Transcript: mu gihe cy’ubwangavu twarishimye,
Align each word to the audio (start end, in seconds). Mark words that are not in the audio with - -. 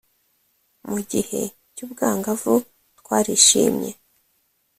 mu 0.89 0.99
gihe 1.11 1.41
cy’ubwangavu 1.75 2.55
twarishimye, 2.99 3.91